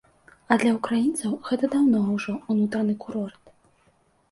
[0.53, 3.57] А для ўкраінцаў гэта даўно ўжо ўнутраны курорт.